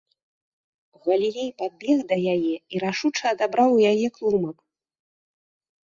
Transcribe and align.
Галілей 1.07 1.51
падбег 1.61 1.99
да 2.13 2.19
яе 2.33 2.53
і 2.55 2.75
рашуча 2.87 3.25
адабраў 3.35 3.69
у 3.79 3.81
яе 3.95 4.07
клумак. 4.21 4.57